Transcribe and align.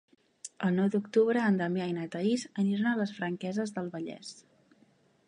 El 0.67 0.71
nou 0.77 0.87
d'octubre 0.93 1.43
en 1.49 1.59
Damià 1.59 1.89
i 1.91 1.93
na 1.97 2.07
Thaís 2.15 2.45
aniran 2.63 2.89
a 2.93 2.97
les 3.03 3.13
Franqueses 3.19 3.75
del 3.77 3.93
Vallès. 3.97 4.37